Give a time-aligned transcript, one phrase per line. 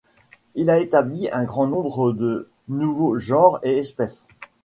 [0.55, 4.25] Il a établi un grand nombre de nouveaux genres et espèces.